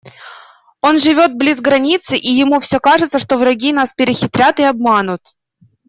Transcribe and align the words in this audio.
Он 0.81 0.97
живет 0.97 1.35
близ 1.35 1.61
границы, 1.61 2.17
и 2.17 2.33
ему 2.33 2.59
все 2.59 2.79
кажется, 2.79 3.19
что 3.19 3.37
враги 3.37 3.71
нас 3.71 3.93
перехитрят 3.93 4.59
и 4.59 4.63
обманут. 4.63 5.21